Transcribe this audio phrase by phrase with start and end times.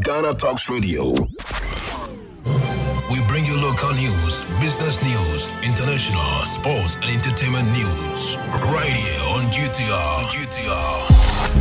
[0.00, 1.12] Ghana Talks Radio.
[3.12, 8.36] We bring you local news, business news, international, sports, and entertainment news.
[8.74, 10.24] Right here on GTR.
[10.24, 11.54] GTR.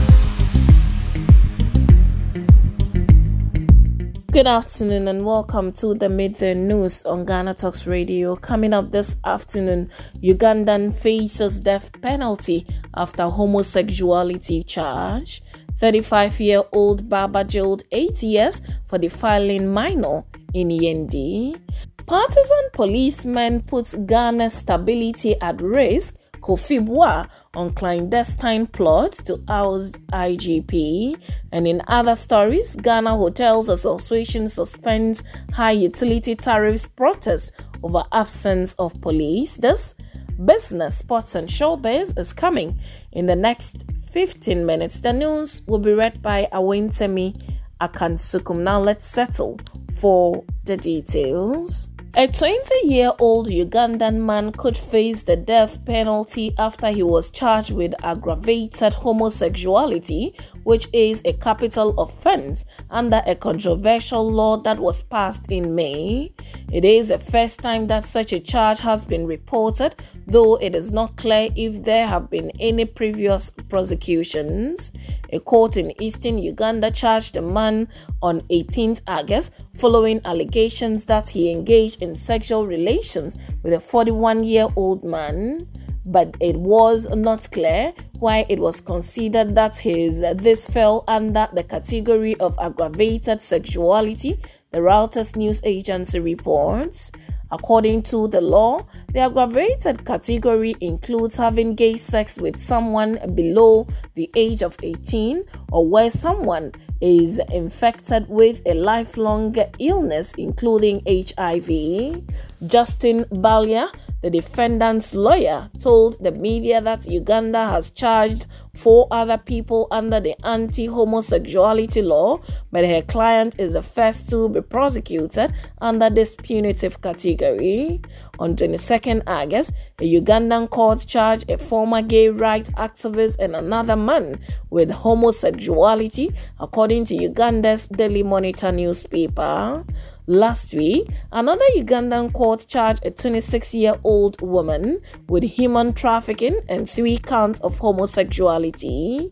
[4.32, 8.36] Good afternoon and welcome to the midday news on Ghana Talks Radio.
[8.36, 9.90] Coming up this afternoon,
[10.24, 12.66] Ugandan faces death penalty
[12.96, 15.44] after homosexuality charge.
[15.78, 21.60] 35 year old Baba jailed 8 years for defiling minor in Yendi.
[22.06, 31.16] Partisan policemen put Ghana's stability at risk Kofi Buah on clandestine plot to oust IGP.
[31.54, 39.00] And in other stories, Ghana Hotels Association suspends high utility tariffs protest over absence of
[39.02, 39.56] police.
[39.56, 39.96] This
[40.44, 42.78] business, sports, and showbiz is coming
[43.14, 45.00] in the next 15 minutes.
[45.00, 47.36] The news will be read by Awentemi
[47.82, 48.58] Akansukum.
[48.60, 49.60] Now let's settle
[49.92, 51.90] for the details.
[52.14, 57.72] A 20 year old Ugandan man could face the death penalty after he was charged
[57.72, 65.52] with aggravated homosexuality, which is a capital offense under a controversial law that was passed
[65.52, 66.34] in May.
[66.72, 69.96] It is the first time that such a charge has been reported,
[70.28, 74.92] though it is not clear if there have been any previous prosecutions.
[75.32, 77.88] A court in eastern Uganda charged the man
[78.22, 84.68] on 18th August following allegations that he engaged in sexual relations with a 41 year
[84.76, 85.68] old man.
[86.06, 87.94] But it was not clear
[88.24, 94.40] why it was considered that his this fell under the category of aggravated sexuality,
[94.72, 97.12] the Reuters news agency reports.
[97.52, 104.32] According to the law, the aggravated category includes having gay sex with someone below the
[104.38, 105.44] age of 18
[105.74, 106.72] or where someone
[107.04, 112.24] is infected with a lifelong illness, including HIV.
[112.66, 119.90] Justine Balya, the defendant's lawyer, told the media that Uganda has charged four other people
[119.92, 122.40] under the anti homosexuality law,
[122.72, 128.02] but her client is the first to be prosecuted under this punitive category.
[128.40, 134.38] On 22nd August, a Ugandan court charged a former gay rights activist and another man
[134.70, 139.86] with homosexuality, according to Uganda's Daily Monitor newspaper.
[140.28, 145.00] Last week, another Ugandan court charged a 26 year old woman
[145.30, 149.32] with human trafficking and three counts of homosexuality.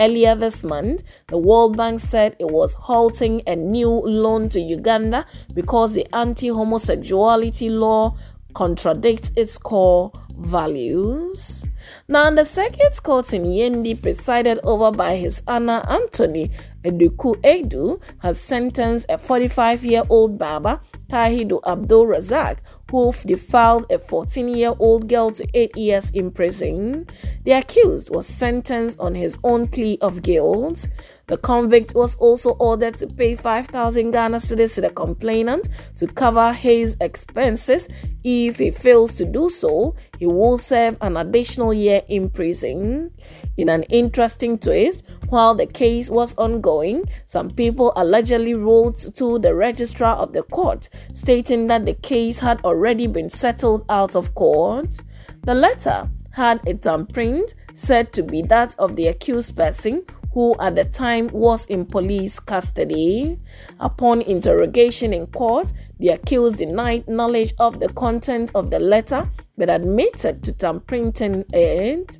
[0.00, 5.26] Earlier this month, the World Bank said it was halting a new loan to Uganda
[5.54, 8.16] because the anti homosexuality law
[8.54, 11.66] contradicts its core values.
[12.06, 16.50] Now, in the circuit court in Yendi, presided over by His Honor Anthony
[16.82, 22.58] Eduku Edu, has sentenced a 45 year old Baba, Tahidu Abdul Razak,
[22.90, 27.06] who defiled a 14 year old girl to eight years in prison.
[27.44, 30.88] The accused was sentenced on his own plea of guilt.
[31.28, 36.54] The convict was also ordered to pay 5,000 Ghana cedis to the complainant to cover
[36.54, 37.86] his expenses.
[38.24, 43.12] If he fails to do so, he will serve an additional year in prison.
[43.58, 49.54] In an interesting twist, while the case was ongoing, some people allegedly wrote to the
[49.54, 55.02] registrar of the court stating that the case had already been settled out of court.
[55.44, 60.74] The letter had a thumbprint said to be that of the accused person who at
[60.74, 63.38] the time was in police custody.
[63.80, 69.68] Upon interrogation in court, the accused denied knowledge of the content of the letter but
[69.68, 71.12] admitted to tampering
[71.52, 72.18] it.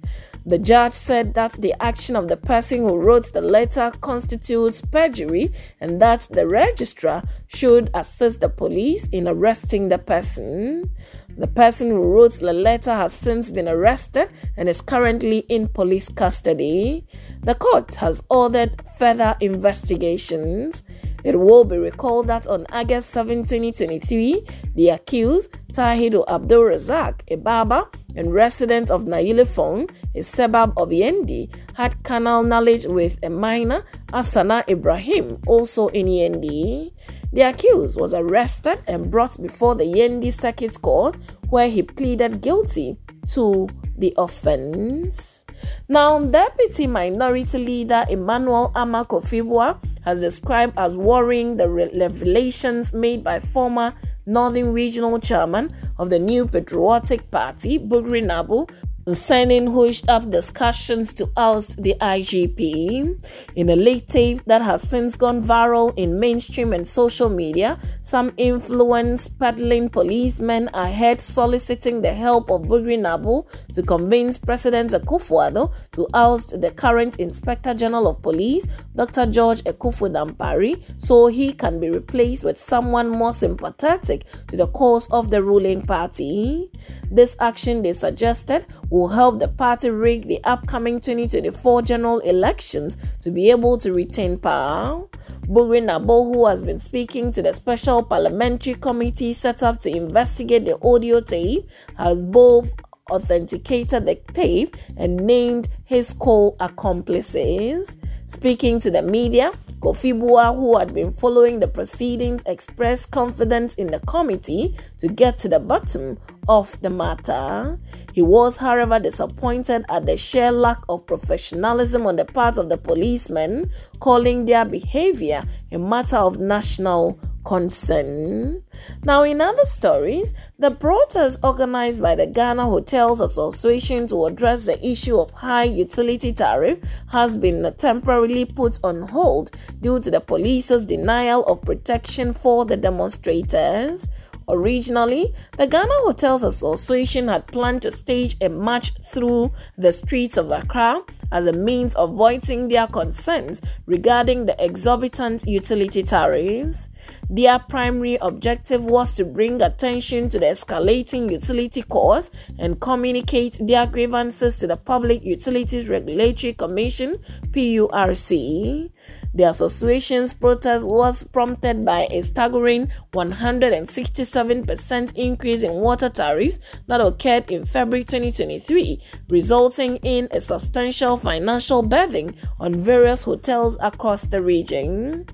[0.48, 5.53] The judge said that the action of the person who wrote the letter constitutes perjury
[5.78, 10.91] and that the registrar should assist the police in arresting the person.
[11.36, 16.09] The person who wrote the letter has since been arrested and is currently in police
[16.09, 17.06] custody.
[17.42, 20.82] The court has ordered further investigations.
[21.24, 24.44] It will be recalled that on August 7, 2023,
[24.74, 31.50] the accused, Tahidu Abdul Razak, a barber and resident of Nayilifong, a suburb of Yendi,
[31.74, 36.92] had carnal knowledge with a minor, Asana Ibrahim, also in Yendi.
[37.32, 41.18] The accused was arrested and brought before the Yendi Circuit Court,
[41.50, 42.97] where he pleaded guilty
[43.32, 45.44] to the offense.
[45.88, 53.24] Now, Deputy Minority Leader Emmanuel Armah Kofi Buah has described as worrying the revelations made
[53.24, 53.92] by former
[54.26, 58.68] Northern Regional Chairman of the New Patriotic Party, Bugri Naabu,
[59.15, 63.27] Senate hushed up discussions to oust the IGP.
[63.55, 68.33] In a late tape that has since gone viral in mainstream and social media, some
[68.37, 75.72] influence peddling policemen are heard soliciting the help of Bugri Naabu to convince President Akufo-Addo
[75.93, 78.66] to oust the current Inspector General of Police,
[78.97, 79.27] Dr.
[79.27, 85.09] George Akuffo Dampare, so he can be replaced with someone more sympathetic to the cause
[85.10, 86.71] of the ruling party.
[87.10, 93.30] This action, they suggested, will help the party rig the upcoming 2024 general elections to
[93.30, 95.06] be able to retain power.
[95.47, 100.78] Naabu, who has been speaking to the special parliamentary committee set up to investigate the
[100.83, 102.72] audio tape, has both
[103.10, 107.97] authenticated the tape and named his co accomplices.
[108.28, 113.86] Speaking to the media, Kofi Buah, who had been following the proceedings, expressed confidence in
[113.86, 117.80] the committee to get to the bottom of the matter.
[118.13, 122.77] He was, however, disappointed at the sheer lack of professionalism on the part of the
[122.77, 123.71] policemen,
[124.01, 125.42] calling their behavior
[125.72, 128.62] a matter of national concern.
[129.04, 134.77] Now, in other stories, the protest organized by the Ghana Hotels Association to address the
[134.86, 136.78] issue of high utility tariff
[137.10, 139.50] has been temporarily put on hold
[139.80, 144.10] due to the police's denial of protection for the demonstrators.
[144.48, 150.50] Originally, the Ghana Hotels Association had planned to stage a march through the streets of
[150.50, 151.03] Accra
[151.33, 156.89] as a means of voicing their concerns regarding the exorbitant utility tariffs.
[157.28, 163.86] Their primary objective was to bring attention to the escalating utility costs and communicate their
[163.86, 167.18] grievances to the Public Utilities Regulatory Commission
[167.50, 168.91] PURC.
[169.34, 177.51] The association's protest was prompted by a staggering 167% increase in water tariffs that occurred
[177.51, 185.27] in February 2023, resulting in a substantial financial burden on various hotels across the region.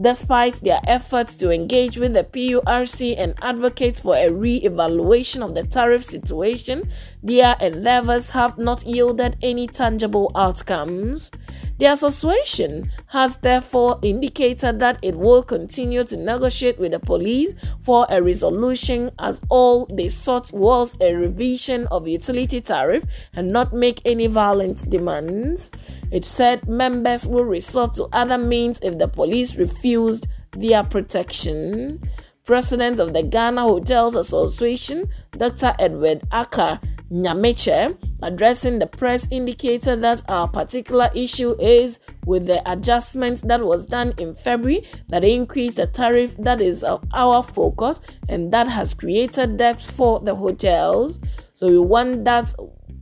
[0.00, 5.56] Despite their efforts to engage with the PURC and advocate for a re evaluation of
[5.56, 6.88] the tariff situation,
[7.24, 11.32] their endeavors have not yielded any tangible outcomes.
[11.78, 18.04] The association has therefore indicated that it will continue to negotiate with the police for
[18.10, 23.04] a resolution as all they sought was a revision of utility tariff
[23.34, 25.70] and not make any violent demands.
[26.10, 30.26] It said members will resort to other means if the police refused
[30.56, 32.02] their protection.
[32.44, 35.74] President of the Ghana Hotels Association, Dr.
[35.78, 43.46] Edward Aka Nyameche, addressing the press, indicated that our particular issue is with the adjustment
[43.48, 48.68] that was done in February that increased the tariff that is our focus and that
[48.68, 51.18] has created debts for the hotels.
[51.54, 52.52] So we want that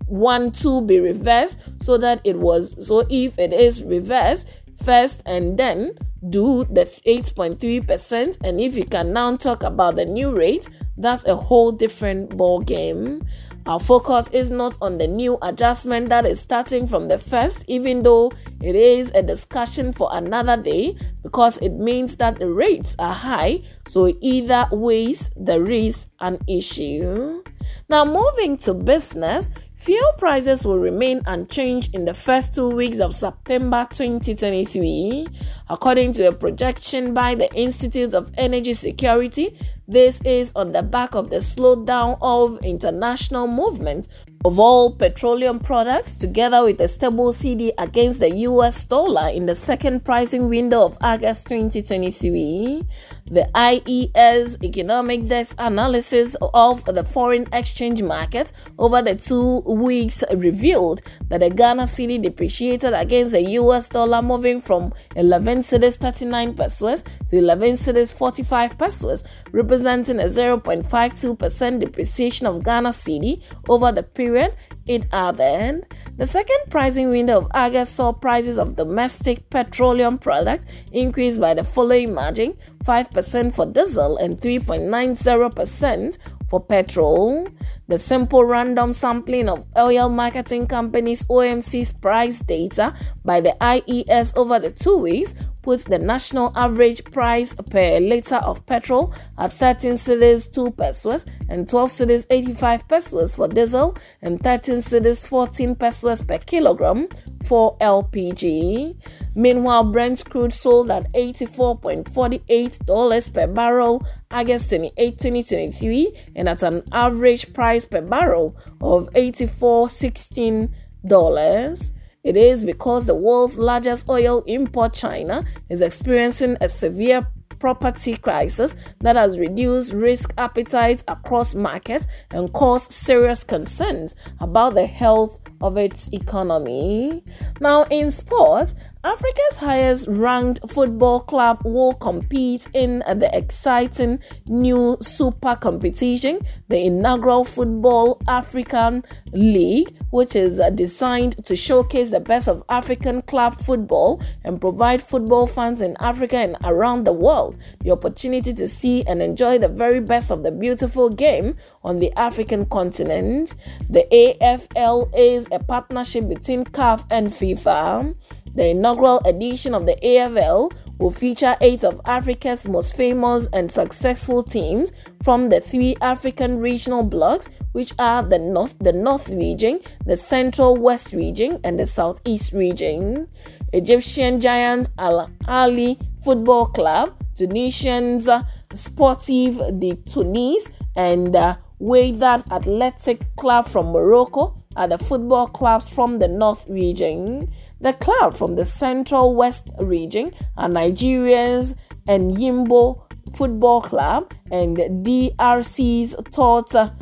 [0.06, 4.48] one to be reversed so that it was so if it is reversed
[4.84, 5.92] first and then
[6.30, 11.34] do the 8.3% and if you can now talk about the new rate that's a
[11.34, 13.26] whole different ball game
[13.66, 18.02] our focus is not on the new adjustment that is starting from the first, even
[18.02, 18.30] though
[18.60, 23.62] it is a discussion for another day, because it means that the rates are high.
[23.88, 27.42] So, either ways, there is an issue.
[27.88, 33.12] Now, moving to business, Fuel prices will remain unchanged in the first two weeks of
[33.12, 35.28] September 2023,
[35.68, 39.54] according to a projection by the Institute of Energy Security.
[39.86, 44.08] This is on the back of the slowdown of international movement
[44.44, 49.54] of all petroleum products together with a stable cedi against the US dollar in the
[49.54, 52.84] second pricing window of August 2023.
[53.28, 61.02] The IES Economic Desk analysis of the foreign exchange market over the two weeks revealed
[61.28, 67.02] that the Ghana cedi depreciated against the US dollar moving from 11 cedis 39 pesewas
[67.26, 74.35] to 11 cedis 45 pesewas, representing a 0.52% depreciation of Ghana cedi over the period
[74.36, 75.84] period it added.
[76.16, 81.64] The second pricing window of August saw prices of domestic petroleum products increase by the
[81.64, 87.48] following margin 5% for diesel and 3.90% for petrol.
[87.88, 94.60] The simple random sampling of oil marketing companies OMC's price data by the IES over
[94.60, 95.34] the two weeks
[95.66, 101.68] puts the national average price per liter of petrol at 13 cedis 2 pesewas and
[101.68, 107.08] 12 cedis 85 pesewas for diesel and 13 cedis 14 pesewas per kilogram
[107.42, 108.94] for LPG.
[109.34, 117.52] Meanwhile, Brent crude sold at $84.48 per barrel August 28, 2023, and at an average
[117.52, 121.90] price per barrel of $84.16.
[122.26, 127.24] It is because the world's largest oil import, China, is experiencing a severe
[127.60, 134.86] property crisis that has reduced risk appetite across markets and caused serious concerns about the
[134.86, 137.22] health of its economy.
[137.60, 138.74] Now, in sports,
[139.06, 147.44] Africa's highest ranked football club will compete in the exciting new super competition, the inaugural
[147.44, 154.60] Football African League, which is designed to showcase the best of African club football and
[154.60, 159.56] provide football fans in Africa and around the world the opportunity to see and enjoy
[159.56, 163.54] the very best of the beautiful game on the African continent.
[163.88, 168.16] The AFL is a partnership between CAF and FIFA.
[168.56, 168.95] The inaugural
[169.26, 175.48] edition of the AFL will feature eight of Africa's most famous and successful teams from
[175.48, 181.12] the three African regional blocks, which are the North, the North region, the Central West
[181.12, 183.28] region, and the Southeast region.
[183.72, 188.28] Egyptian giant Al Ahly Football Club, Tunisians
[188.74, 196.18] Sportive de Tunis, and uh, Wydad Athletic Club from Morocco are the football clubs from
[196.18, 197.50] the North region.
[197.80, 201.74] The club from the Central West region are Nigerians
[202.06, 203.00] Enyimba
[203.34, 206.94] Football Club and DRC's Tota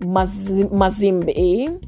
[0.00, 1.80] Mazembe.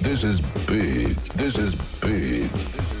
[0.00, 1.14] This is big.
[1.36, 2.93] This is big.